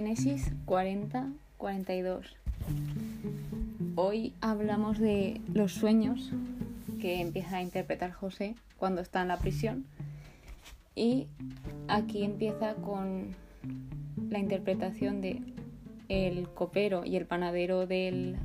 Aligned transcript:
Génesis 0.00 0.50
40, 0.64 1.28
42. 1.58 2.34
Hoy 3.96 4.32
hablamos 4.40 4.98
de 4.98 5.42
los 5.52 5.74
sueños 5.74 6.32
que 7.02 7.20
empieza 7.20 7.58
a 7.58 7.62
interpretar 7.62 8.10
José 8.10 8.54
cuando 8.78 9.02
está 9.02 9.20
en 9.20 9.28
la 9.28 9.36
prisión. 9.36 9.84
Y 10.94 11.26
aquí 11.86 12.24
empieza 12.24 12.76
con 12.76 13.36
la 14.30 14.38
interpretación 14.38 15.20
de 15.20 15.42
el 16.08 16.48
copero 16.48 17.04
y 17.04 17.16
el 17.16 17.26
panadero 17.26 17.86
del 17.86 18.38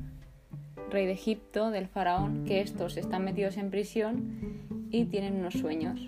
rey 0.90 1.06
de 1.06 1.12
Egipto, 1.12 1.70
del 1.70 1.88
faraón, 1.88 2.44
que 2.44 2.60
estos 2.60 2.98
están 2.98 3.24
metidos 3.24 3.56
en 3.56 3.70
prisión 3.70 4.88
y 4.90 5.06
tienen 5.06 5.36
unos 5.36 5.54
sueños. 5.54 6.06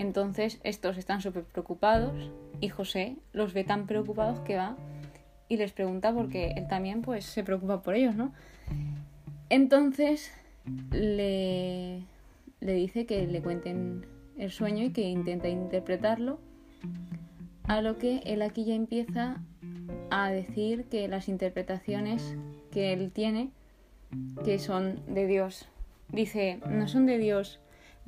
Entonces 0.00 0.60
estos 0.64 0.96
están 0.96 1.20
súper 1.20 1.44
preocupados 1.44 2.30
y 2.58 2.70
José 2.70 3.16
los 3.34 3.52
ve 3.52 3.64
tan 3.64 3.86
preocupados 3.86 4.40
que 4.40 4.56
va 4.56 4.78
y 5.46 5.58
les 5.58 5.72
pregunta 5.72 6.10
porque 6.14 6.54
él 6.56 6.66
también 6.68 7.02
pues 7.02 7.26
se 7.26 7.44
preocupa 7.44 7.82
por 7.82 7.94
ellos, 7.94 8.16
¿no? 8.16 8.32
Entonces 9.50 10.32
le, 10.90 12.00
le 12.60 12.72
dice 12.72 13.04
que 13.04 13.26
le 13.26 13.42
cuenten 13.42 14.06
el 14.38 14.50
sueño 14.50 14.84
y 14.84 14.90
que 14.90 15.02
intenta 15.02 15.50
interpretarlo, 15.50 16.38
a 17.64 17.82
lo 17.82 17.98
que 17.98 18.22
él 18.24 18.40
aquí 18.40 18.64
ya 18.64 18.76
empieza 18.76 19.42
a 20.08 20.30
decir 20.30 20.84
que 20.84 21.08
las 21.08 21.28
interpretaciones 21.28 22.36
que 22.72 22.94
él 22.94 23.12
tiene, 23.12 23.50
que 24.46 24.58
son 24.58 25.02
de 25.12 25.26
Dios, 25.26 25.68
dice, 26.10 26.58
no 26.66 26.88
son 26.88 27.04
de 27.04 27.18
Dios 27.18 27.60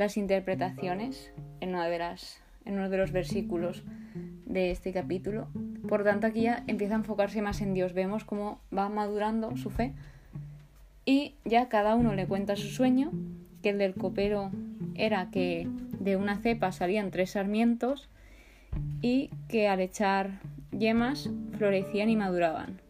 las 0.02 0.16
interpretaciones 0.16 1.32
en, 1.60 1.70
una 1.70 1.86
de 1.86 1.98
las, 1.98 2.40
en 2.64 2.74
uno 2.74 2.90
de 2.90 2.96
los 2.96 3.12
versículos 3.12 3.84
de 4.46 4.72
este 4.72 4.92
capítulo. 4.92 5.46
Por 5.88 6.02
tanto, 6.02 6.26
aquí 6.26 6.42
ya 6.42 6.64
empieza 6.66 6.94
a 6.94 6.98
enfocarse 6.98 7.40
más 7.40 7.60
en 7.60 7.72
Dios. 7.72 7.92
Vemos 7.92 8.24
cómo 8.24 8.60
va 8.76 8.88
madurando 8.88 9.56
su 9.56 9.70
fe 9.70 9.92
y 11.04 11.34
ya 11.44 11.68
cada 11.68 11.94
uno 11.94 12.14
le 12.14 12.26
cuenta 12.26 12.56
su 12.56 12.68
sueño, 12.68 13.12
que 13.62 13.70
el 13.70 13.78
del 13.78 13.94
copero 13.94 14.50
era 14.96 15.30
que 15.30 15.68
de 16.00 16.16
una 16.16 16.36
cepa 16.38 16.72
salían 16.72 17.12
tres 17.12 17.30
sarmientos 17.30 18.08
y 19.00 19.30
que 19.48 19.68
al 19.68 19.78
echar 19.78 20.40
yemas 20.72 21.30
florecían 21.58 22.10
y 22.10 22.16
maduraban. 22.16 22.80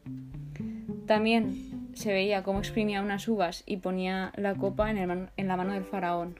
También 1.06 1.90
se 1.92 2.10
veía 2.10 2.42
cómo 2.42 2.60
exprimía 2.60 3.02
unas 3.02 3.28
uvas 3.28 3.64
y 3.66 3.76
ponía 3.76 4.32
la 4.36 4.54
copa 4.54 4.90
en, 4.90 5.28
en 5.36 5.48
la 5.48 5.56
mano 5.58 5.74
del 5.74 5.84
faraón. 5.84 6.36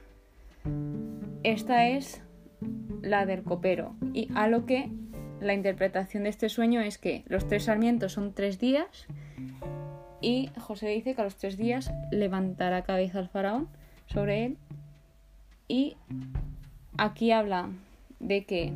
Esta 1.43 1.87
es 1.89 2.21
la 3.01 3.25
del 3.25 3.43
copero. 3.43 3.95
Y 4.13 4.29
a 4.35 4.47
lo 4.47 4.65
que 4.65 4.89
la 5.41 5.53
interpretación 5.53 6.23
de 6.23 6.29
este 6.29 6.49
sueño 6.49 6.81
es 6.81 6.97
que 6.97 7.23
los 7.27 7.47
tres 7.47 7.65
sarmientos 7.65 8.13
son 8.13 8.33
tres 8.33 8.59
días 8.59 9.07
y 10.23 10.49
José 10.57 10.87
dice 10.87 11.15
que 11.15 11.21
a 11.21 11.25
los 11.25 11.35
tres 11.35 11.57
días 11.57 11.91
levantará 12.09 12.83
cabeza 12.83 13.19
al 13.19 13.27
faraón 13.27 13.67
sobre 14.07 14.45
él. 14.45 14.57
Y 15.67 15.97
aquí 16.97 17.31
habla 17.31 17.69
de 18.21 18.45
que 18.45 18.71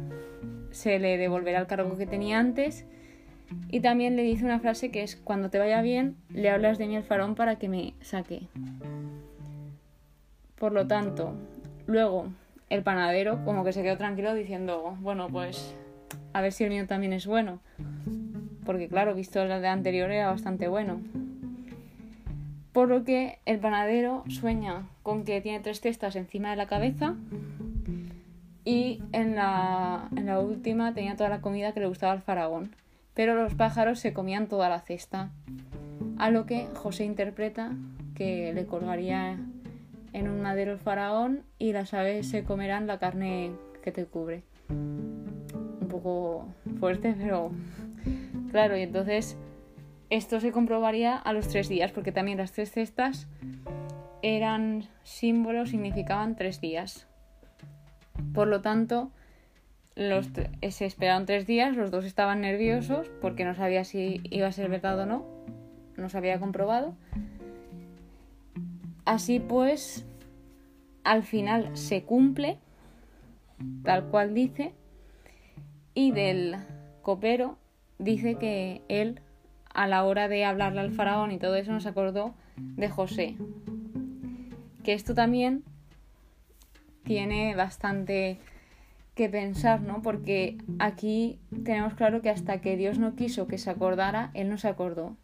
se 0.71 0.99
le 0.99 1.17
devolverá 1.17 1.59
el 1.59 1.67
cargo 1.67 1.97
que 1.97 2.05
tenía 2.05 2.37
antes. 2.37 2.85
Y 3.69 3.79
también 3.79 4.17
le 4.17 4.23
dice 4.23 4.43
una 4.43 4.59
frase 4.59 4.91
que 4.91 5.03
es 5.03 5.15
cuando 5.15 5.49
te 5.49 5.57
vaya 5.57 5.81
bien 5.81 6.17
le 6.29 6.49
hablas 6.49 6.77
de 6.77 6.87
mí 6.87 6.97
al 6.97 7.03
faraón 7.03 7.35
para 7.35 7.57
que 7.57 7.69
me 7.69 7.93
saque. 8.01 8.41
Por 10.59 10.73
lo 10.73 10.85
tanto, 10.85 11.33
luego 11.87 12.27
el 12.69 12.83
panadero 12.83 13.43
como 13.43 13.63
que 13.63 13.73
se 13.73 13.81
quedó 13.81 13.97
tranquilo 13.97 14.33
diciendo, 14.33 14.95
bueno, 14.99 15.29
pues 15.29 15.75
a 16.33 16.41
ver 16.41 16.51
si 16.51 16.63
el 16.65 16.69
mío 16.69 16.85
también 16.85 17.13
es 17.13 17.25
bueno. 17.25 17.59
Porque 18.65 18.87
claro, 18.87 19.15
visto 19.15 19.41
el 19.41 19.61
de 19.61 19.67
anterior 19.67 20.11
era 20.11 20.29
bastante 20.29 20.67
bueno. 20.67 21.01
Por 22.73 22.89
lo 22.89 23.03
que 23.03 23.39
el 23.45 23.59
panadero 23.59 24.23
sueña 24.27 24.87
con 25.01 25.23
que 25.23 25.41
tiene 25.41 25.61
tres 25.61 25.81
cestas 25.81 26.15
encima 26.15 26.51
de 26.51 26.57
la 26.57 26.67
cabeza 26.67 27.15
y 28.65 29.01
en 29.13 29.35
la, 29.35 30.09
en 30.15 30.25
la 30.27 30.39
última 30.39 30.93
tenía 30.93 31.15
toda 31.15 31.29
la 31.29 31.41
comida 31.41 31.71
que 31.71 31.79
le 31.79 31.87
gustaba 31.87 32.11
al 32.11 32.21
faraón. 32.21 32.75
Pero 33.13 33.33
los 33.33 33.55
pájaros 33.55 33.99
se 33.99 34.13
comían 34.13 34.47
toda 34.47 34.69
la 34.69 34.81
cesta. 34.81 35.31
A 36.19 36.29
lo 36.29 36.45
que 36.45 36.67
José 36.75 37.05
interpreta 37.05 37.71
que 38.13 38.51
le 38.53 38.65
colgaría 38.65 39.39
en 40.13 40.27
un 40.27 40.41
madero 40.41 40.71
el 40.73 40.79
faraón 40.79 41.43
y 41.57 41.73
las 41.73 41.93
aves 41.93 42.29
se 42.29 42.43
comerán 42.43 42.87
la 42.87 42.99
carne 42.99 43.51
que 43.83 43.91
te 43.91 44.05
cubre 44.05 44.43
un 44.69 45.87
poco 45.89 46.47
fuerte, 46.79 47.15
pero 47.17 47.51
claro, 48.51 48.77
y 48.77 48.81
entonces 48.81 49.37
esto 50.09 50.39
se 50.39 50.51
comprobaría 50.51 51.15
a 51.15 51.33
los 51.33 51.47
tres 51.47 51.69
días, 51.69 51.91
porque 51.91 52.11
también 52.11 52.37
las 52.37 52.51
tres 52.51 52.71
cestas 52.71 53.27
eran 54.21 54.85
símbolos, 55.03 55.69
significaban 55.69 56.35
tres 56.35 56.61
días. 56.61 57.07
Por 58.33 58.47
lo 58.47 58.61
tanto, 58.61 59.11
se 59.95 60.85
esperaron 60.85 61.25
tres 61.25 61.45
días, 61.45 61.75
los 61.75 61.91
dos 61.91 62.05
estaban 62.05 62.41
nerviosos 62.41 63.09
porque 63.21 63.45
no 63.45 63.55
sabía 63.55 63.83
si 63.83 64.21
iba 64.23 64.47
a 64.47 64.51
ser 64.51 64.69
verdad 64.69 64.99
o 64.99 65.05
no, 65.05 65.25
no 65.97 66.09
se 66.09 66.17
había 66.17 66.39
comprobado. 66.39 66.95
Así 69.07 69.39
pues, 69.39 70.05
al 71.05 71.23
final 71.23 71.77
se 71.77 72.03
cumple, 72.03 72.59
tal 73.83 74.09
cual 74.09 74.33
dice, 74.33 74.73
y 75.93 76.11
del 76.11 76.57
copero 77.03 77.57
dice 77.99 78.35
que 78.35 78.81
él, 78.89 79.21
a 79.73 79.87
la 79.87 80.03
hora 80.03 80.27
de 80.27 80.43
hablarle 80.43 80.81
al 80.81 80.91
faraón 80.91 81.31
y 81.31 81.37
todo 81.37 81.55
eso, 81.55 81.71
nos 81.71 81.85
acordó 81.85 82.35
de 82.57 82.89
José. 82.89 83.37
Que 84.83 84.91
esto 84.91 85.15
también 85.15 85.63
tiene 87.05 87.55
bastante 87.55 88.39
que 89.15 89.29
pensar, 89.29 89.79
¿no? 89.83 90.01
Porque 90.01 90.57
aquí 90.79 91.39
tenemos 91.63 91.93
claro 91.93 92.21
que 92.21 92.29
hasta 92.29 92.59
que 92.59 92.75
Dios 92.75 92.99
no 92.99 93.15
quiso 93.15 93.47
que 93.47 93.57
se 93.57 93.69
acordara, 93.69 94.31
Él 94.33 94.49
no 94.49 94.57
se 94.57 94.67
acordó. 94.67 95.15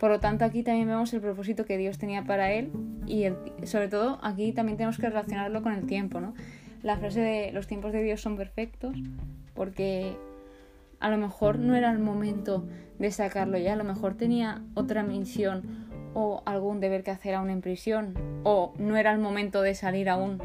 Por 0.00 0.10
lo 0.10 0.18
tanto, 0.18 0.46
aquí 0.46 0.62
también 0.62 0.88
vemos 0.88 1.12
el 1.12 1.20
propósito 1.20 1.66
que 1.66 1.76
Dios 1.76 1.98
tenía 1.98 2.24
para 2.24 2.52
Él 2.52 2.72
y 3.06 3.26
sobre 3.66 3.88
todo 3.88 4.18
aquí 4.22 4.50
también 4.52 4.78
tenemos 4.78 4.96
que 4.96 5.06
relacionarlo 5.06 5.62
con 5.62 5.74
el 5.74 5.84
tiempo, 5.84 6.22
¿no? 6.22 6.32
La 6.82 6.96
frase 6.96 7.20
de 7.20 7.52
los 7.52 7.66
tiempos 7.66 7.92
de 7.92 8.02
Dios 8.02 8.22
son 8.22 8.38
perfectos 8.38 8.96
porque 9.54 10.16
a 11.00 11.10
lo 11.10 11.18
mejor 11.18 11.58
no 11.58 11.76
era 11.76 11.90
el 11.90 11.98
momento 11.98 12.66
de 12.98 13.10
sacarlo 13.10 13.58
ya, 13.58 13.74
a 13.74 13.76
lo 13.76 13.84
mejor 13.84 14.14
tenía 14.14 14.62
otra 14.72 15.02
misión 15.02 15.64
o 16.14 16.42
algún 16.46 16.80
deber 16.80 17.02
que 17.02 17.10
hacer 17.10 17.34
aún 17.34 17.50
en 17.50 17.60
prisión, 17.60 18.14
o 18.42 18.72
no 18.78 18.96
era 18.96 19.12
el 19.12 19.18
momento 19.18 19.60
de 19.60 19.74
salir 19.74 20.08
aún, 20.08 20.40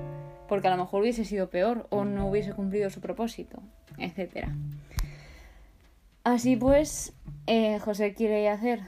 porque 0.49 0.67
a 0.67 0.71
lo 0.71 0.83
mejor 0.83 1.01
hubiese 1.01 1.23
sido 1.23 1.49
peor 1.49 1.88
o 1.91 2.03
no 2.03 2.27
hubiese 2.27 2.51
cumplido 2.51 2.89
su 2.89 2.99
propósito, 2.99 3.63
etc. 3.97 4.49
Así 6.25 6.57
pues, 6.57 7.13
eh, 7.47 7.79
José 7.79 8.13
quiere 8.13 8.50
hacer 8.50 8.81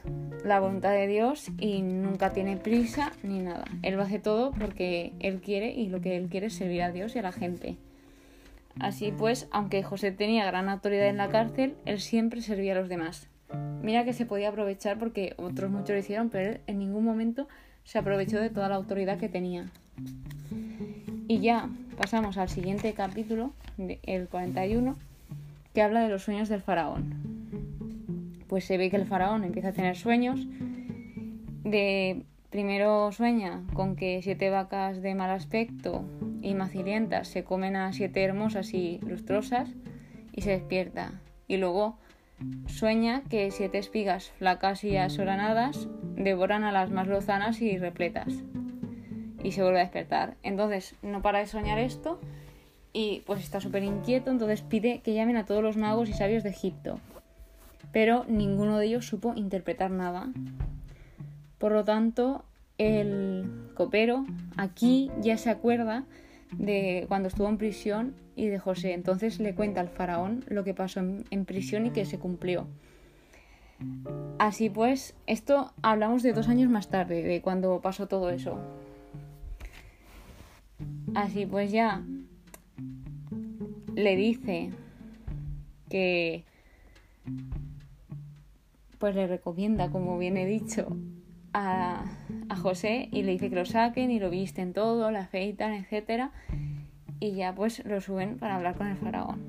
la 0.44 0.59
voluntad 0.59 0.91
de 0.91 1.07
Dios 1.07 1.50
y 1.59 1.81
nunca 1.81 2.34
tiene 2.34 2.57
prisa 2.57 3.12
ni 3.22 3.40
nada. 3.40 3.66
Él 3.84 3.95
lo 3.95 4.01
hace 4.01 4.19
todo 4.19 4.51
porque 4.51 5.13
él 5.19 5.41
quiere 5.41 5.72
y 5.72 5.90
lo 5.90 6.01
que 6.01 6.18
él 6.18 6.28
quiere 6.29 6.47
es 6.47 6.53
servir 6.53 6.81
a 6.81 6.91
Dios 6.91 7.16
y 7.16 7.19
a 7.19 7.23
la 7.23 7.31
gente. 7.31 7.78
Así 8.79 9.12
pues, 9.12 9.47
aunque 9.51 9.84
José 9.84 10.12
tenía 10.12 10.45
gran 10.45 10.69
autoridad 10.69 11.07
en 11.07 11.18
la 11.18 11.29
cárcel, 11.29 11.75
él 11.85 12.00
siempre 12.00 12.41
servía 12.41 12.73
a 12.73 12.79
los 12.79 12.90
demás. 12.90 13.28
Mira 13.81 14.06
que 14.06 14.13
se 14.13 14.25
podía 14.25 14.50
aprovechar 14.50 14.97
porque 15.00 15.34
otros 15.38 15.72
muchos 15.72 15.91
lo 15.91 15.97
hicieron, 15.97 16.29
pero 16.29 16.51
él 16.51 16.62
en 16.68 16.79
ningún 16.79 17.03
momento 17.03 17.47
se 17.84 17.97
aprovechó 17.97 18.39
de 18.39 18.50
toda 18.50 18.69
la 18.69 18.75
autoridad 18.75 19.18
que 19.18 19.29
tenía. 19.29 19.68
Y 21.27 21.39
ya 21.39 21.69
pasamos 21.98 22.38
al 22.38 22.50
siguiente 22.50 22.94
capítulo, 22.94 23.54
el 23.77 24.27
41, 24.27 24.95
que 25.74 25.81
habla 25.81 26.01
de 26.01 26.09
los 26.09 26.24
sueños 26.24 26.50
del 26.50 26.62
faraón. 26.62 27.37
Pues 28.47 28.65
se 28.65 28.77
ve 28.77 28.89
que 28.89 28.95
el 28.95 29.05
faraón 29.05 29.44
empieza 29.44 29.69
a 29.69 29.73
tener 29.73 29.95
sueños. 29.95 30.47
De 31.63 32.23
primero 32.49 33.11
sueña 33.11 33.63
con 33.73 33.95
que 33.95 34.21
siete 34.21 34.49
vacas 34.49 35.01
de 35.01 35.15
mal 35.15 35.29
aspecto 35.29 36.05
y 36.41 36.53
macilientas 36.53 37.27
se 37.27 37.44
comen 37.44 37.75
a 37.75 37.91
siete 37.94 38.23
hermosas 38.23 38.73
y 38.73 38.99
lustrosas 39.05 39.69
y 40.31 40.41
se 40.41 40.51
despierta. 40.51 41.11
Y 41.47 41.57
luego 41.57 41.97
sueña 42.67 43.23
que 43.29 43.51
siete 43.51 43.79
espigas 43.79 44.31
flacas 44.38 44.83
y 44.83 44.95
asolanadas 44.97 45.88
devoran 46.15 46.63
a 46.63 46.71
las 46.71 46.89
más 46.89 47.07
lozanas 47.07 47.61
y 47.61 47.77
repletas. 47.77 48.33
Y 49.44 49.51
se 49.51 49.61
vuelve 49.61 49.79
a 49.79 49.83
despertar. 49.83 50.35
Entonces 50.44 50.95
no 51.01 51.21
para 51.21 51.39
de 51.39 51.47
soñar 51.47 51.79
esto 51.79 52.19
y 52.94 53.21
pues 53.25 53.41
está 53.41 53.61
súper 53.61 53.83
inquieto, 53.83 54.31
entonces 54.31 54.61
pide 54.61 55.01
que 55.01 55.13
llamen 55.13 55.38
a 55.38 55.45
todos 55.45 55.61
los 55.61 55.77
magos 55.77 56.09
y 56.09 56.13
sabios 56.13 56.44
de 56.44 56.49
Egipto. 56.49 56.99
Pero 57.92 58.25
ninguno 58.28 58.78
de 58.78 58.88
ellos 58.88 59.06
supo 59.06 59.34
interpretar 59.36 59.92
nada. 59.92 60.30
Por 61.57 61.72
lo 61.72 61.84
tanto, 61.84 62.44
el 62.78 63.50
copero 63.74 64.25
aquí 64.56 65.12
ya 65.22 65.38
se 65.38 65.50
acuerda 65.50 66.06
de 66.51 67.06
cuando 67.07 67.28
estuvo 67.28 67.50
en 67.50 67.57
prisión 67.57 68.16
y 68.36 68.48
de 68.48 68.60
José. 68.60 68.94
Entonces 68.94 69.39
le 69.39 69.56
cuenta 69.56 69.81
al 69.81 69.89
faraón 69.89 70.45
lo 70.48 70.63
que 70.63 70.74
pasó 70.74 71.00
en, 71.00 71.45
prisión 71.45 71.86
y 71.86 71.92
que 71.92 72.06
se 72.06 72.19
cumplió. 72.19 72.68
Así 74.40 74.69
pues, 74.69 75.16
esto 75.25 75.74
hablamos 75.81 76.24
de 76.24 76.33
dos 76.33 76.48
años 76.48 76.69
más 76.69 76.90
tarde, 76.90 77.24
de 77.24 77.42
cuando 77.42 77.81
pasó 77.81 78.07
todo 78.07 78.30
eso. 78.30 78.60
Así 81.16 81.45
pues 81.45 81.72
ya 81.72 82.04
le 83.95 84.16
dice 84.16 84.72
que 85.90 86.44
pues 88.99 89.15
le 89.15 89.27
recomienda, 89.27 89.89
como 89.89 90.17
bien 90.17 90.38
he 90.38 90.45
dicho, 90.45 90.88
a, 91.53 92.05
a, 92.49 92.55
José 92.55 93.09
y 93.11 93.23
le 93.23 93.31
dice 93.33 93.49
que 93.49 93.55
lo 93.55 93.65
saquen 93.65 94.11
y 94.11 94.19
lo 94.19 94.29
visten 94.29 94.73
todo, 94.73 95.11
la 95.11 95.21
afeitan, 95.21 95.73
etc. 95.73 96.29
Y 97.19 97.33
ya 97.33 97.55
pues 97.55 97.83
lo 97.85 98.01
suben 98.01 98.38
para 98.38 98.55
hablar 98.55 98.75
con 98.75 98.88
el 98.88 98.97
faraón. 98.97 99.41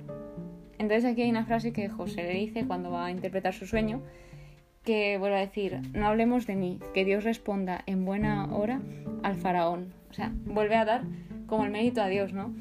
Entonces 0.78 1.04
aquí 1.04 1.22
hay 1.22 1.30
una 1.30 1.44
frase 1.44 1.72
que 1.72 1.88
José 1.88 2.22
le 2.22 2.34
dice 2.34 2.66
cuando 2.66 2.90
va 2.90 3.06
a 3.06 3.10
interpretar 3.10 3.52
su 3.52 3.66
sueño, 3.66 4.02
que 4.84 5.18
vuelve 5.18 5.36
a 5.36 5.40
decir, 5.40 5.82
no 5.92 6.06
hablemos 6.06 6.46
de 6.46 6.56
mí, 6.56 6.78
que 6.94 7.04
Dios 7.04 7.24
responda 7.24 7.82
en 7.86 8.04
buena 8.04 8.46
hora 8.54 8.80
al 9.22 9.36
faraón. 9.36 9.92
O 10.08 10.14
sea, 10.14 10.32
vuelve 10.46 10.76
a 10.76 10.84
dar 10.84 11.02
como 11.46 11.64
el 11.64 11.70
mérito 11.70 12.00
a 12.00 12.08
Dios, 12.08 12.32
¿no? 12.32 12.54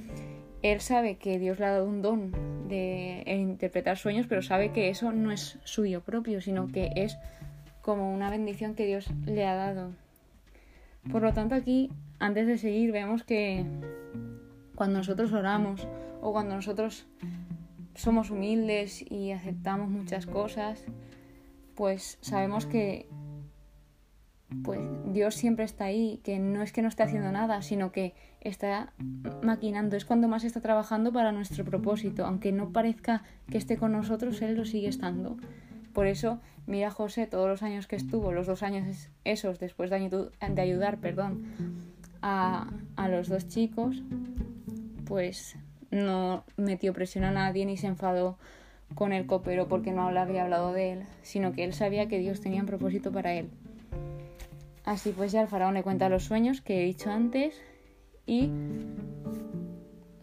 Él 0.62 0.82
sabe 0.82 1.18
que 1.18 1.40
Dios 1.40 1.60
le 1.60 1.66
ha 1.66 1.72
dado 1.72 1.86
un 1.86 2.02
don 2.02 2.32
de 2.68 3.24
interpretar 3.28 3.98
sueños, 3.98 4.26
pero 4.28 4.42
sabe 4.42 4.72
que 4.72 4.90
eso 4.90 5.12
no 5.12 5.32
es 5.32 5.58
suyo 5.64 6.02
propio, 6.02 6.42
sino 6.42 6.68
que 6.68 6.92
es 6.96 7.18
como 7.82 8.14
una 8.14 8.30
bendición 8.30 8.76
que 8.76 8.86
Dios 8.86 9.10
le 9.26 9.46
ha 9.46 9.56
dado. 9.56 9.92
Por 11.12 11.22
lo 11.22 11.34
tanto, 11.34 11.56
aquí, 11.56 11.92
antes 12.20 12.48
de 12.48 12.58
seguir, 12.58 12.92
vemos 12.92 13.24
que 13.24 13.66
cuando 14.76 15.00
nosotros 15.00 15.32
oramos 15.32 15.88
o 16.22 16.34
cuando 16.34 16.56
nosotros 16.56 17.08
somos 17.96 18.30
humildes 18.30 19.10
y 19.10 19.32
aceptamos 19.32 19.90
muchas 19.90 20.26
cosas, 20.26 20.84
pues 21.76 22.18
sabemos 22.22 22.66
que 22.66 23.08
pues 24.64 24.80
Dios 25.14 25.36
siempre 25.36 25.66
está 25.66 25.86
ahí, 25.86 26.20
que 26.24 26.40
no 26.40 26.62
es 26.62 26.72
que 26.74 26.82
no 26.82 26.88
esté 26.88 27.04
haciendo 27.04 27.32
nada, 27.32 27.62
sino 27.62 27.92
que 27.92 28.14
está 28.42 28.94
maquinando, 29.42 29.96
es 29.96 30.06
cuando 30.06 30.28
más 30.28 30.44
está 30.44 30.62
trabajando 30.62 31.12
para 31.12 31.32
nuestro 31.32 31.64
propósito, 31.64 32.26
aunque 32.26 32.52
no 32.52 32.72
parezca 32.72 33.24
que 33.50 33.58
esté 33.58 33.78
con 33.78 33.94
nosotros, 33.94 34.42
Él 34.42 34.56
lo 34.56 34.66
sigue 34.66 34.88
estando. 34.88 35.38
Por 35.94 36.08
eso, 36.08 36.40
mira 36.66 36.92
José 36.92 37.26
todos 37.26 37.48
los 37.48 37.64
años 37.64 37.88
que 37.88 37.96
estuvo, 37.96 38.32
los 38.32 38.48
dos 38.48 38.64
años 38.64 39.10
esos 39.24 39.60
después 39.60 39.90
de, 39.90 40.30
ayudar 40.62 40.98
perdón, 40.98 41.46
a, 42.22 42.70
a 42.96 43.08
los 43.08 43.30
dos 43.30 43.48
chicos, 43.48 44.04
pues 45.06 45.58
no 45.90 46.44
metió 46.58 46.94
presión 46.94 47.24
a 47.24 47.32
nadie 47.32 47.66
ni 47.66 47.78
se 47.78 47.88
enfadó 47.88 48.38
con 48.96 49.14
el 49.14 49.26
copero 49.26 49.68
porque 49.68 49.92
no 49.92 50.08
había 50.08 50.44
hablado 50.44 50.74
de 50.74 50.94
él, 50.94 51.04
sino 51.22 51.52
que 51.54 51.64
él 51.64 51.74
sabía 51.74 52.08
que 52.08 52.20
Dios 52.20 52.42
tenía 52.42 52.62
un 52.62 52.68
propósito 52.68 53.12
para 53.12 53.34
él. 53.34 53.50
Así 54.88 55.12
pues 55.12 55.34
ya 55.34 55.42
el 55.42 55.50
faraón 55.50 55.74
le 55.74 55.84
cuenta 55.84 56.08
los 56.08 56.24
sueños 56.24 56.62
que 56.62 56.82
he 56.82 56.86
dicho 56.86 57.12
antes 57.12 57.62
y 58.26 58.50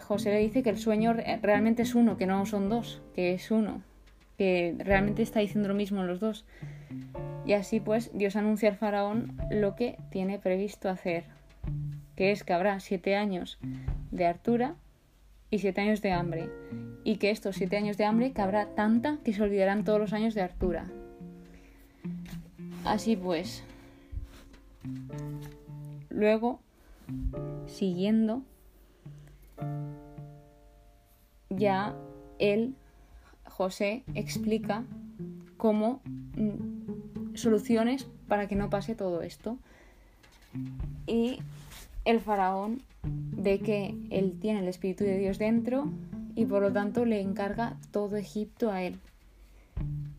José 0.02 0.30
le 0.30 0.38
dice 0.38 0.62
que 0.62 0.70
el 0.70 0.78
sueño 0.78 1.12
realmente 1.42 1.82
es 1.82 1.94
uno, 1.94 2.16
que 2.16 2.24
no 2.24 2.46
son 2.46 2.70
dos, 2.70 3.02
que 3.14 3.34
es 3.34 3.50
uno, 3.50 3.82
que 4.38 4.74
realmente 4.78 5.20
está 5.20 5.40
diciendo 5.40 5.68
lo 5.68 5.74
mismo 5.74 6.02
los 6.04 6.18
dos. 6.18 6.46
Y 7.44 7.52
así 7.52 7.78
pues 7.78 8.10
Dios 8.14 8.36
anuncia 8.36 8.70
al 8.70 8.76
faraón 8.76 9.36
lo 9.50 9.76
que 9.76 9.98
tiene 10.10 10.38
previsto 10.38 10.88
hacer, 10.88 11.24
que 12.16 12.32
es 12.32 12.42
que 12.42 12.54
habrá 12.54 12.80
siete 12.80 13.16
años 13.16 13.58
de 14.12 14.24
hartura 14.24 14.76
y 15.50 15.58
siete 15.58 15.82
años 15.82 16.00
de 16.00 16.12
hambre, 16.12 16.48
y 17.04 17.16
que 17.16 17.30
estos 17.30 17.56
siete 17.56 17.76
años 17.76 17.98
de 17.98 18.06
hambre 18.06 18.32
cabrá 18.32 18.64
tanta 18.74 19.18
que 19.26 19.34
se 19.34 19.42
olvidarán 19.42 19.84
todos 19.84 20.00
los 20.00 20.14
años 20.14 20.32
de 20.34 20.40
hartura. 20.40 20.86
Así 22.86 23.14
pues, 23.14 23.62
luego, 26.10 26.60
siguiendo, 27.66 28.42
ya 31.50 31.94
él, 32.38 32.74
José, 33.44 34.04
explica 34.14 34.84
cómo 35.56 36.00
mm, 36.36 37.34
soluciones 37.34 38.06
para 38.28 38.48
que 38.48 38.56
no 38.56 38.70
pase 38.70 38.94
todo 38.94 39.22
esto. 39.22 39.58
Y 41.06 41.38
el 42.04 42.20
faraón 42.20 42.82
ve 43.02 43.60
que 43.60 43.94
él 44.10 44.38
tiene 44.40 44.60
el 44.60 44.68
Espíritu 44.68 45.04
de 45.04 45.18
Dios 45.18 45.38
dentro 45.38 45.90
y 46.34 46.46
por 46.46 46.62
lo 46.62 46.72
tanto 46.72 47.04
le 47.04 47.20
encarga 47.20 47.76
todo 47.90 48.16
Egipto 48.16 48.70
a 48.70 48.82
él. 48.82 48.98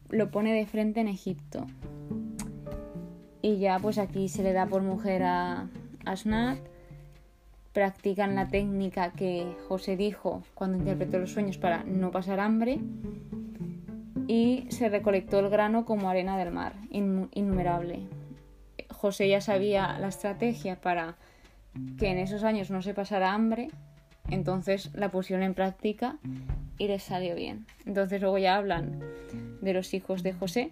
Lo 0.09 0.29
pone 0.31 0.53
de 0.53 0.65
frente 0.65 0.99
en 0.99 1.07
Egipto. 1.07 1.65
Y 3.45 3.59
ya 3.59 3.77
pues 3.77 3.99
aquí 3.99 4.27
se 4.27 4.41
le 4.41 4.53
da 4.53 4.65
por 4.65 4.81
mujer 4.81 5.21
a 5.21 5.67
Asnat. 6.03 6.57
Practican 7.73 8.33
la 8.33 8.47
técnica 8.47 9.11
que 9.11 9.55
José 9.67 9.95
dijo 9.95 10.41
cuando 10.55 10.79
interpretó 10.79 11.19
los 11.19 11.33
sueños 11.33 11.59
para 11.59 11.83
no 11.83 12.09
pasar 12.09 12.39
hambre. 12.39 12.79
Y 14.25 14.65
se 14.69 14.89
recolectó 14.89 15.37
el 15.37 15.49
grano 15.49 15.85
como 15.85 16.09
arena 16.09 16.39
del 16.39 16.51
mar, 16.51 16.73
innumerable. 16.89 18.07
José 18.89 19.29
ya 19.29 19.41
sabía 19.41 19.95
la 19.99 20.07
estrategia 20.07 20.81
para 20.81 21.13
que 21.99 22.07
en 22.07 22.17
esos 22.17 22.43
años 22.43 22.71
no 22.71 22.81
se 22.81 22.95
pasara 22.95 23.35
hambre, 23.35 23.67
entonces 24.27 24.89
la 24.95 25.11
pusieron 25.11 25.43
en 25.43 25.53
práctica 25.53 26.17
y 26.79 26.87
les 26.87 27.03
salió 27.03 27.35
bien. 27.35 27.67
Entonces 27.85 28.19
luego 28.21 28.39
ya 28.39 28.55
hablan 28.55 29.01
de 29.61 29.73
los 29.73 29.93
hijos 29.93 30.23
de 30.23 30.33
José, 30.33 30.71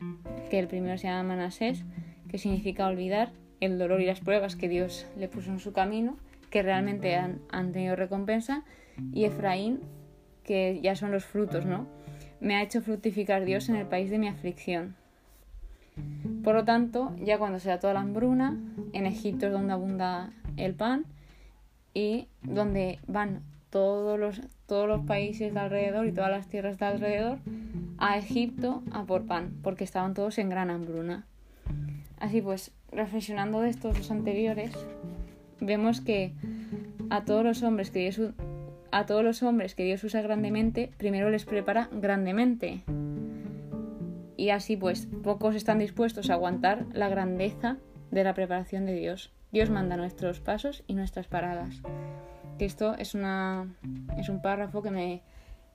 que 0.50 0.58
el 0.58 0.68
primero 0.68 0.98
se 0.98 1.06
llama 1.06 1.36
Manasés, 1.36 1.86
que 2.34 2.40
significa 2.40 2.88
olvidar 2.88 3.32
el 3.60 3.78
dolor 3.78 4.02
y 4.02 4.08
las 4.08 4.20
pruebas 4.20 4.56
que 4.56 4.68
Dios 4.68 5.06
le 5.16 5.28
puso 5.28 5.52
en 5.52 5.60
su 5.60 5.72
camino, 5.72 6.18
que 6.50 6.64
realmente 6.64 7.16
han, 7.16 7.42
han 7.52 7.72
tenido 7.72 7.96
recompensa, 7.96 8.64
y 9.14 9.26
Efraín, 9.26 9.82
que 10.44 10.80
ya 10.82 10.96
son 10.96 11.12
los 11.12 11.26
frutos, 11.26 11.68
¿no? 11.68 11.86
Me 12.40 12.56
ha 12.56 12.64
hecho 12.64 12.82
fructificar 12.82 13.46
Dios 13.46 13.70
en 13.70 13.76
el 13.76 13.86
país 13.86 14.10
de 14.10 14.18
mi 14.18 14.28
aflicción. 14.28 14.96
Por 16.44 16.56
lo 16.56 16.66
tanto, 16.66 17.16
ya 17.24 17.38
cuando 17.38 17.60
se 17.60 17.70
da 17.70 17.80
toda 17.80 17.94
la 17.94 18.00
hambruna, 18.00 18.58
en 18.94 19.06
Egipto 19.06 19.46
es 19.46 19.52
donde 19.52 19.74
abunda 19.74 20.34
el 20.58 20.74
pan 20.74 21.06
y 21.94 22.30
donde 22.42 22.98
van 23.06 23.44
todos 23.70 24.20
los, 24.20 24.42
todos 24.66 24.88
los 24.88 25.06
países 25.06 25.54
de 25.54 25.60
alrededor 25.60 26.08
y 26.08 26.12
todas 26.12 26.32
las 26.32 26.48
tierras 26.48 26.80
de 26.80 26.86
alrededor 26.88 27.38
a 28.00 28.18
Egipto 28.18 28.82
a 28.92 29.04
por 29.04 29.28
pan, 29.28 29.54
porque 29.62 29.84
estaban 29.84 30.16
todos 30.16 30.40
en 30.40 30.50
gran 30.50 30.72
hambruna. 30.72 31.28
Así 32.24 32.42
pues, 32.42 32.72
reflexionando 32.90 33.60
de 33.60 33.70
estos 33.70 33.98
dos 33.98 34.10
anteriores, 34.10 34.72
vemos 35.60 36.00
que 36.00 36.32
a 37.10 37.26
todos 37.26 37.44
los 37.44 37.64
hombres 37.64 37.92
que 37.92 38.00
Dios, 38.00 38.32
a 38.92 39.06
todos 39.06 39.26
los 39.26 39.44
hombres 39.44 39.76
que 39.76 39.84
Dios 39.84 40.06
usa 40.06 40.22
grandemente, 40.22 40.94
primero 40.96 41.30
les 41.30 41.44
prepara 41.44 41.90
grandemente. 41.92 42.84
Y 44.38 44.52
así 44.52 44.78
pues, 44.78 45.10
pocos 45.22 45.54
están 45.54 45.80
dispuestos 45.80 46.30
a 46.30 46.36
aguantar 46.36 46.86
la 46.94 47.10
grandeza 47.10 47.76
de 48.10 48.24
la 48.24 48.34
preparación 48.34 48.86
de 48.86 48.94
Dios. 48.94 49.34
Dios 49.52 49.70
manda 49.70 49.98
nuestros 49.98 50.40
pasos 50.40 50.86
y 50.88 50.94
nuestras 50.94 51.28
paradas. 51.28 51.82
Esto 52.58 52.96
es, 52.98 53.16
una, 53.16 53.68
es 54.18 54.30
un 54.30 54.42
párrafo 54.42 54.82
que 54.82 54.92
me, 54.92 55.24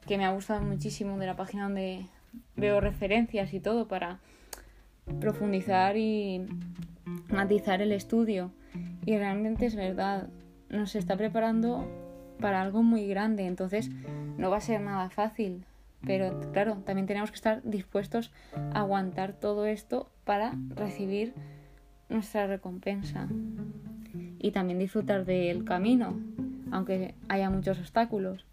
que 0.07 0.17
me 0.17 0.25
ha 0.25 0.33
gustado 0.33 0.63
muchísimo 0.63 1.19
de 1.19 1.27
la 1.27 1.37
página 1.37 1.65
donde 1.65 2.07
veo 2.57 2.81
referencias 2.81 3.53
y 3.53 3.61
todo 3.61 3.87
para 3.87 4.21
profundizar 5.21 5.97
y 5.97 6.47
matizar 7.29 7.83
el 7.83 7.93
estudio. 7.93 8.51
Y 9.05 9.17
realmente 9.17 9.67
es 9.67 9.75
verdad, 9.75 10.29
nos 10.69 10.95
está 10.95 11.17
preparando 11.17 11.87
para 12.41 12.63
algo 12.63 12.83
muy 12.83 13.07
grande, 13.07 13.47
entonces 13.47 13.91
no 14.37 14.51
va 14.51 14.59
a 14.59 14.61
ser 14.61 14.81
nada 14.81 15.11
fácil. 15.11 15.65
Pero 16.07 16.41
claro, 16.53 16.77
también 16.85 17.07
tenemos 17.07 17.31
que 17.31 17.37
estar 17.37 17.61
dispuestos 17.65 18.31
a 18.73 18.81
aguantar 18.81 19.33
todo 19.33 19.67
esto 19.67 20.09
para 20.25 20.55
recibir 20.77 21.35
nuestra 22.09 22.47
recompensa 22.47 23.29
y 24.39 24.53
también 24.53 24.79
disfrutar 24.79 25.25
del 25.25 25.65
camino, 25.65 26.19
aunque 26.71 27.15
haya 27.29 27.51
muchos 27.51 27.79
obstáculos. 27.79 28.47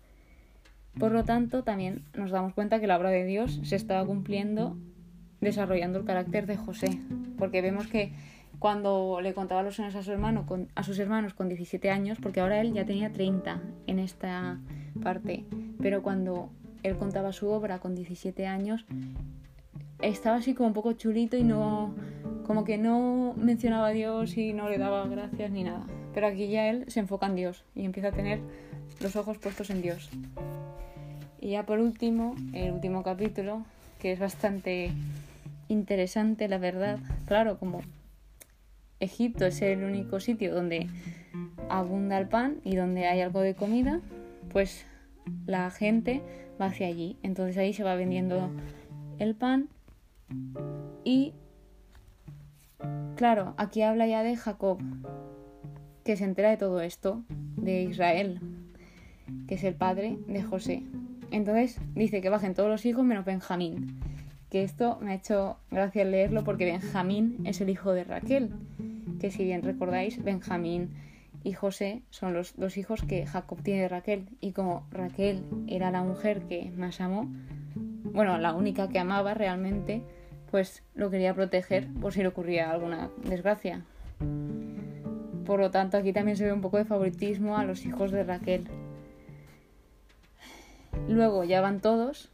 Por 0.98 1.12
lo 1.12 1.24
tanto, 1.24 1.64
también 1.64 2.04
nos 2.16 2.32
damos 2.32 2.54
cuenta 2.54 2.80
que 2.80 2.88
la 2.88 2.98
obra 2.98 3.10
de 3.10 3.26
Dios 3.26 3.60
se 3.64 3.76
estaba 3.76 4.06
cumpliendo 4.06 4.78
desarrollando 5.46 6.00
el 6.00 6.06
carácter 6.06 6.46
de 6.46 6.58
José, 6.58 7.00
porque 7.38 7.62
vemos 7.62 7.88
que 7.88 8.12
cuando 8.60 9.20
le 9.22 9.34
contaba 9.34 9.64
los 9.64 9.76
sueños 9.76 9.96
a, 9.96 10.04
su 10.04 10.12
hermano, 10.12 10.46
a 10.76 10.84
sus 10.84 11.00
hermanos 11.00 11.34
con 11.34 11.48
17 11.48 11.90
años, 11.90 12.18
porque 12.22 12.42
ahora 12.42 12.60
él 12.62 12.74
ya 12.74 12.86
tenía 12.86 13.12
30 13.12 13.62
en 13.88 14.00
esta 14.00 14.60
parte, 15.02 15.46
pero 15.82 16.02
cuando 16.02 16.50
él 16.84 16.98
contaba 16.98 17.32
su 17.32 17.48
obra 17.50 17.80
con 17.80 17.96
17 17.96 18.48
años, 18.48 18.86
estaba 20.02 20.38
así 20.38 20.54
como 20.54 20.68
un 20.68 20.74
poco 20.74 20.94
chulito 20.94 21.38
y 21.38 21.44
no, 21.44 21.94
como 22.46 22.64
que 22.64 22.78
no 22.78 23.34
mencionaba 23.38 23.88
a 23.88 23.92
Dios 23.92 24.38
y 24.38 24.54
no 24.54 24.70
le 24.70 24.78
daba 24.78 25.08
gracias 25.08 25.52
ni 25.52 25.64
nada. 25.64 25.86
Pero 26.14 26.28
aquí 26.28 26.48
ya 26.48 26.70
él 26.70 26.86
se 26.88 27.00
enfoca 27.02 27.26
en 27.26 27.36
Dios 27.36 27.66
y 27.76 27.86
empieza 27.86 28.10
a 28.10 28.12
tener 28.12 28.40
los 29.02 29.16
ojos 29.16 29.38
puestos 29.38 29.70
en 29.70 29.82
Dios. 29.82 30.10
Y 31.40 31.52
ya 31.52 31.66
por 31.66 31.80
último, 31.80 32.36
el 32.54 32.72
último 32.72 33.04
capítulo, 33.04 33.64
que 34.00 34.12
es 34.12 34.20
bastante 34.20 34.92
interesante, 35.68 36.48
la 36.48 36.58
verdad. 36.58 37.00
Claro, 37.26 37.58
como 37.58 37.82
Egipto 39.00 39.46
es 39.46 39.62
el 39.62 39.84
único 39.84 40.20
sitio 40.20 40.54
donde 40.54 40.88
abunda 41.70 42.18
el 42.18 42.28
pan 42.28 42.58
y 42.64 42.76
donde 42.76 43.08
hay 43.08 43.22
algo 43.22 43.42
de 43.42 43.56
comida, 43.56 44.02
pues 44.52 44.86
la 45.46 45.70
gente 45.72 46.22
va 46.60 46.68
hacia 46.68 46.88
allí. 46.88 47.18
Entonces 47.24 47.58
ahí 47.58 47.74
se 47.74 47.84
va 47.84 47.96
vendiendo 47.96 48.50
el 49.20 49.36
pan 49.36 49.70
y 51.04 51.34
claro, 53.16 53.54
aquí 53.58 53.82
habla 53.82 54.08
ya 54.08 54.24
de 54.24 54.36
Jacob, 54.36 54.80
que 56.04 56.18
se 56.18 56.24
entera 56.24 56.50
de 56.50 56.58
todo 56.58 56.82
esto, 56.82 57.24
de 57.30 57.84
Israel, 57.84 58.40
que 59.48 59.56
es 59.56 59.64
el 59.64 59.76
padre 59.76 60.18
de 60.28 60.44
José. 60.44 60.84
Entonces 61.32 61.80
dice 61.96 62.22
que 62.22 62.30
bajen 62.30 62.54
todos 62.54 62.70
los 62.70 62.86
hijos 62.86 63.04
menos 63.04 63.26
Benjamín. 63.26 64.00
Que 64.50 64.64
esto 64.64 64.98
me 65.02 65.12
ha 65.12 65.16
hecho 65.16 65.58
gracia 65.72 66.06
leerlo 66.06 66.44
porque 66.44 66.66
Benjamín 66.66 67.42
es 67.46 67.62
el 67.62 67.70
hijo 67.70 67.94
de 67.94 68.04
Raquel. 68.04 68.52
Que 69.20 69.32
si 69.32 69.44
bien 69.44 69.64
recordáis, 69.64 70.24
Benjamín 70.24 70.92
y 71.44 71.54
José 71.54 72.02
son 72.10 72.34
los 72.34 72.56
dos 72.56 72.78
hijos 72.78 73.04
que 73.04 73.26
Jacob 73.26 73.62
tiene 73.62 73.82
de 73.82 73.90
Raquel. 73.90 74.30
Y 74.42 74.52
como 74.52 74.88
Raquel 74.92 75.44
era 75.68 75.92
la 75.92 76.04
mujer 76.04 76.42
que 76.44 76.72
más 76.76 77.02
amó, 77.02 77.30
bueno, 78.04 78.38
la 78.38 78.54
única 78.54 78.88
que 78.90 79.00
amaba 79.00 79.34
realmente, 79.34 80.02
pues 80.52 80.84
lo 80.94 81.10
quería 81.10 81.34
proteger 81.34 81.88
por 82.02 82.14
si 82.14 82.22
le 82.22 82.30
ocurría 82.30 82.72
alguna 82.72 83.10
desgracia. 83.24 83.84
Por 85.46 85.60
lo 85.60 85.70
tanto, 85.70 85.98
aquí 85.98 86.14
también 86.14 86.38
se 86.38 86.46
ve 86.46 86.54
un 86.54 86.62
poco 86.62 86.78
de 86.78 86.86
favoritismo 86.86 87.58
a 87.58 87.64
los 87.64 87.86
hijos 87.86 88.12
de 88.12 88.24
Raquel. 88.24 88.68
Luego 91.08 91.44
ya 91.44 91.62
van 91.62 91.82
todos. 91.82 92.32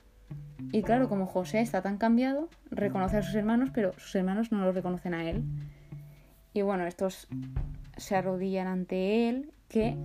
Y 0.72 0.84
claro, 0.84 1.10
como 1.10 1.25
José 1.25 1.62
está 1.62 1.82
tan 1.82 1.98
cambiado, 1.98 2.50
reconoce 2.70 3.18
a 3.18 3.24
sus 3.24 3.36
hermanos, 3.36 3.70
pero 3.74 3.94
sus 3.98 4.15
hermanos 4.15 4.51
no 4.51 4.63
lo 4.63 4.72
reconocen 4.72 5.13
a 5.13 5.30
él. 5.30 5.44
Y 6.53 6.62
bueno, 6.62 6.86
estos 6.86 7.27
se 7.98 8.15
arrodillan 8.15 8.68
ante 8.68 9.30
él, 9.30 9.51
que 9.68 9.98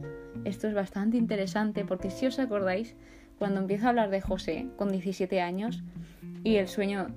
esto 0.44 0.68
es 0.68 0.74
bastante 0.74 1.16
interesante 1.16 1.84
porque 1.84 2.10
si 2.10 2.26
os 2.26 2.38
acordáis, 2.38 2.94
cuando 3.38 3.60
empieza 3.60 3.86
a 3.86 3.88
hablar 3.90 4.10
de 4.10 4.20
José 4.20 4.68
con 4.76 4.90
17 4.90 5.40
años 5.40 5.82
y 6.44 6.56
el 6.56 6.68
sueño 6.68 7.08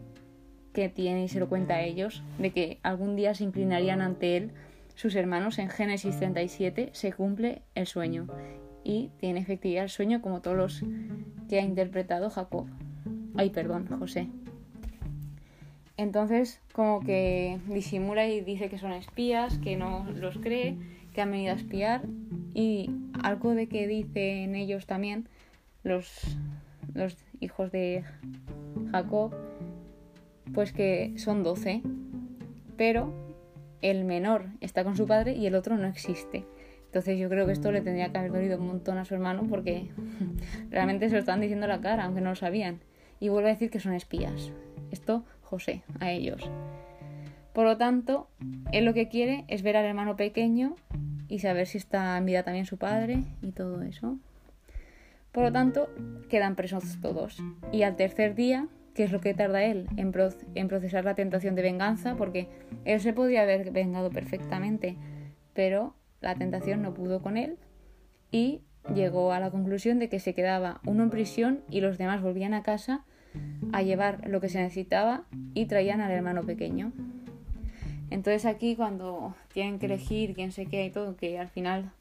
que 0.73 0.89
tiene 0.89 1.23
y 1.23 1.27
se 1.27 1.39
lo 1.39 1.47
cuenta 1.47 1.75
a 1.75 1.83
ellos, 1.83 2.23
de 2.39 2.51
que 2.51 2.79
algún 2.83 3.15
día 3.15 3.33
se 3.33 3.43
inclinarían 3.43 4.01
ante 4.01 4.37
él, 4.37 4.51
sus 4.95 5.15
hermanos 5.15 5.59
en 5.59 5.69
Génesis 5.69 6.17
37 6.17 6.89
se 6.93 7.13
cumple 7.13 7.61
el 7.75 7.87
sueño 7.87 8.27
y 8.83 9.11
tiene 9.19 9.39
efectividad 9.39 9.83
el 9.83 9.89
sueño 9.89 10.21
como 10.21 10.41
todos 10.41 10.57
los 10.57 10.83
que 11.47 11.59
ha 11.59 11.63
interpretado 11.63 12.29
Jacob. 12.29 12.67
Ay, 13.35 13.49
perdón, 13.49 13.87
José. 13.99 14.27
Entonces, 15.97 16.61
como 16.73 17.01
que 17.01 17.59
disimula 17.67 18.25
y 18.27 18.41
dice 18.41 18.69
que 18.69 18.77
son 18.77 18.93
espías, 18.93 19.57
que 19.57 19.75
no 19.75 20.07
los 20.15 20.37
cree, 20.37 20.77
que 21.13 21.21
han 21.21 21.31
venido 21.31 21.51
a 21.51 21.57
espiar 21.57 22.03
y 22.53 22.89
algo 23.21 23.53
de 23.53 23.67
que 23.67 23.87
dicen 23.87 24.55
ellos 24.55 24.85
también, 24.85 25.27
los, 25.83 26.37
los 26.93 27.17
hijos 27.41 27.71
de 27.71 28.05
Jacob, 28.91 29.35
pues 30.53 30.71
que 30.71 31.13
son 31.17 31.43
doce, 31.43 31.81
pero 32.77 33.13
el 33.81 34.05
menor 34.05 34.45
está 34.61 34.83
con 34.83 34.95
su 34.95 35.05
padre 35.05 35.33
y 35.33 35.45
el 35.47 35.55
otro 35.55 35.77
no 35.77 35.87
existe. 35.87 36.45
Entonces 36.85 37.19
yo 37.19 37.29
creo 37.29 37.45
que 37.45 37.51
esto 37.51 37.71
le 37.71 37.81
tendría 37.81 38.11
que 38.11 38.17
haber 38.17 38.31
dolido 38.31 38.57
un 38.57 38.67
montón 38.67 38.97
a 38.97 39.05
su 39.05 39.13
hermano 39.13 39.45
porque 39.47 39.89
realmente 40.71 41.07
se 41.07 41.15
lo 41.15 41.19
estaban 41.19 41.41
diciendo 41.41 41.65
a 41.65 41.69
la 41.69 41.81
cara, 41.81 42.05
aunque 42.05 42.21
no 42.21 42.29
lo 42.29 42.35
sabían. 42.35 42.79
Y 43.19 43.29
vuelve 43.29 43.49
a 43.49 43.53
decir 43.53 43.69
que 43.69 43.79
son 43.79 43.93
espías. 43.93 44.51
Esto 44.91 45.25
José, 45.49 45.81
a 45.99 46.11
ellos. 46.11 46.49
Por 47.53 47.65
lo 47.65 47.77
tanto, 47.77 48.29
él 48.71 48.85
lo 48.85 48.93
que 48.93 49.09
quiere 49.09 49.45
es 49.47 49.63
ver 49.63 49.77
al 49.77 49.85
hermano 49.85 50.15
pequeño 50.15 50.75
y 51.27 51.39
saber 51.39 51.65
si 51.65 51.79
está 51.79 52.17
en 52.17 52.25
vida 52.25 52.43
también 52.43 52.65
su 52.65 52.77
padre 52.77 53.23
y 53.41 53.51
todo 53.51 53.81
eso. 53.81 54.17
Por 55.31 55.43
lo 55.43 55.51
tanto, 55.51 55.89
quedan 56.29 56.55
presos 56.55 56.99
todos. 57.01 57.41
Y 57.71 57.81
al 57.81 57.95
tercer 57.95 58.35
día, 58.35 58.67
¿qué 58.93 59.03
es 59.03 59.11
lo 59.11 59.21
que 59.21 59.33
tarda 59.33 59.63
él 59.63 59.87
en, 59.97 60.11
procesar 60.67 61.03
la 61.03 61.15
tentación 61.15 61.55
de 61.55 61.63
venganza? 61.63 62.15
Porque 62.15 62.47
él 62.85 62.99
se 62.99 63.13
podía 63.13 63.41
haber 63.41 63.71
vengado 63.71 64.11
perfectamente, 64.11 64.97
pero 65.53 65.95
la 66.21 66.35
tentación 66.35 66.83
no 66.83 66.93
pudo 66.93 67.21
con 67.21 67.37
él 67.37 67.57
y 68.31 68.61
llegó 68.93 69.33
a 69.33 69.39
la 69.39 69.49
conclusión 69.49 69.97
de 69.97 70.09
que 70.09 70.19
se 70.19 70.35
quedaba 70.35 70.79
uno 70.85 71.03
en 71.03 71.09
prisión 71.09 71.61
y 71.69 71.81
los 71.81 71.97
demás 71.97 72.21
volvían 72.21 72.53
a 72.53 72.63
casa 72.63 73.05
a 73.71 73.81
llevar 73.81 74.27
lo 74.27 74.41
que 74.41 74.49
se 74.49 74.59
necesitaba 74.59 75.23
y 75.53 75.65
traían 75.65 76.01
al 76.01 76.11
hermano 76.11 76.43
pequeño. 76.43 76.91
Entonces 78.09 78.45
aquí 78.45 78.75
cuando 78.75 79.35
tienen 79.53 79.79
que 79.79 79.85
elegir 79.85 80.33
quién 80.33 80.51
se 80.51 80.65
queda 80.65 80.83
y 80.83 80.89
todo, 80.89 81.15
que 81.15 81.37
al 81.37 81.49
final 81.49 81.91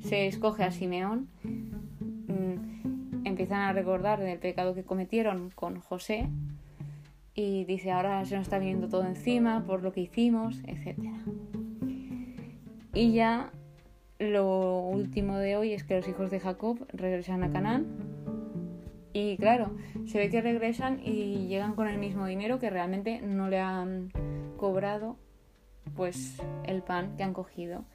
se 0.00 0.26
escoge 0.26 0.64
a 0.64 0.70
Simeón, 0.70 1.28
mm, 1.42 3.26
empiezan 3.26 3.60
a 3.60 3.72
recordar 3.72 4.20
del 4.20 4.38
pecado 4.38 4.74
que 4.74 4.84
cometieron 4.84 5.50
con 5.50 5.80
José 5.80 6.28
y 7.34 7.64
dice 7.64 7.90
ahora 7.90 8.24
se 8.24 8.36
nos 8.36 8.44
está 8.44 8.58
viniendo 8.58 8.88
todo 8.88 9.04
encima 9.04 9.64
por 9.66 9.82
lo 9.82 9.92
que 9.92 10.00
hicimos, 10.00 10.60
etcétera. 10.66 11.12
Y 12.94 13.12
ya 13.12 13.50
lo 14.18 14.80
último 14.80 15.36
de 15.36 15.56
hoy 15.56 15.72
es 15.74 15.84
que 15.84 15.96
los 15.96 16.08
hijos 16.08 16.30
de 16.30 16.40
Jacob 16.40 16.78
regresan 16.92 17.42
a 17.42 17.52
Canaán. 17.52 18.15
Y 19.18 19.38
claro, 19.38 19.74
se 20.04 20.18
ve 20.18 20.28
que 20.28 20.42
regresan 20.42 21.00
y 21.02 21.46
llegan 21.46 21.74
con 21.74 21.88
el 21.88 21.96
mismo 21.96 22.26
dinero 22.26 22.58
que 22.58 22.68
realmente 22.68 23.22
no 23.22 23.48
le 23.48 23.58
han 23.58 24.12
cobrado 24.58 25.16
pues 25.96 26.36
el 26.64 26.82
pan 26.82 27.16
que 27.16 27.22
han 27.22 27.32
cogido. 27.32 27.86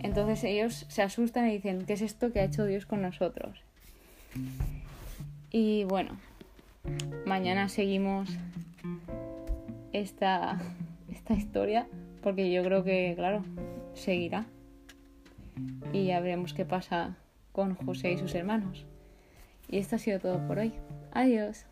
Entonces 0.00 0.42
ellos 0.42 0.86
se 0.88 1.02
asustan 1.02 1.50
y 1.50 1.52
dicen, 1.52 1.84
¿qué 1.84 1.92
es 1.92 2.00
esto 2.00 2.32
que 2.32 2.40
ha 2.40 2.44
hecho 2.44 2.64
Dios 2.64 2.86
con 2.86 3.02
nosotros? 3.02 3.62
Y 5.50 5.84
bueno, 5.84 6.16
mañana 7.26 7.68
seguimos 7.68 8.30
esta, 9.92 10.58
esta 11.12 11.34
historia 11.34 11.88
porque 12.22 12.50
yo 12.50 12.62
creo 12.64 12.84
que, 12.84 13.12
claro, 13.14 13.44
seguirá. 13.92 14.46
Y 15.92 16.06
ya 16.06 16.20
veremos 16.20 16.54
qué 16.54 16.64
pasa 16.64 17.18
con 17.52 17.74
José 17.74 18.12
y 18.12 18.16
sus 18.16 18.34
hermanos. 18.34 18.86
Y 19.68 19.78
esto 19.78 19.96
ha 19.96 19.98
sido 19.98 20.20
todo 20.20 20.46
por 20.46 20.58
hoy. 20.58 20.72
Adiós. 21.12 21.66